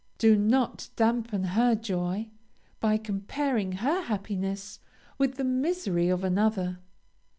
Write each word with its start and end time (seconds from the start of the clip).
Do 0.17 0.35
not 0.35 0.89
dampen 0.95 1.43
her 1.43 1.75
joy, 1.75 2.31
by 2.79 2.97
comparing 2.97 3.73
her 3.73 4.01
happiness 4.05 4.79
with 5.19 5.35
the 5.35 5.43
misery 5.43 6.09
of 6.09 6.23
another. 6.23 6.79